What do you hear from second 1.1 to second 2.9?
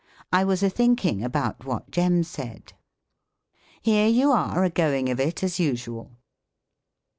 about what Jem said."